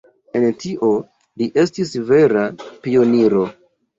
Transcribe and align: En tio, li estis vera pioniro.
En 0.37 0.45
tio, 0.61 0.87
li 1.41 1.49
estis 1.65 1.93
vera 2.09 2.45
pioniro. 2.87 3.45